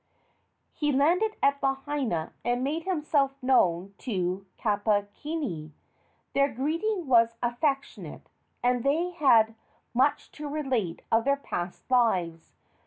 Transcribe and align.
He 0.73 0.91
landed 0.91 1.35
at 1.43 1.61
Lahaina, 1.61 2.33
and 2.43 2.63
made 2.63 2.85
himself 2.85 3.35
known 3.39 3.93
to 3.99 4.47
Kapukini. 4.57 5.73
Their 6.33 6.51
greeting 6.51 7.05
was 7.05 7.35
affectionate, 7.43 8.27
and 8.63 8.83
they 8.83 9.11
had 9.11 9.53
much 9.93 10.31
to 10.31 10.49
relate 10.49 11.03
of 11.11 11.23
their 11.25 11.37
past 11.37 11.83
lives. 11.91 12.55